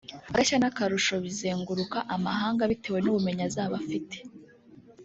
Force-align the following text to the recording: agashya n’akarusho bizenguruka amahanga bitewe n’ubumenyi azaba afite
agashya 0.29 0.57
n’akarusho 0.59 1.13
bizenguruka 1.25 1.97
amahanga 2.15 2.63
bitewe 2.71 2.99
n’ubumenyi 3.01 3.43
azaba 3.49 3.73
afite 3.81 4.17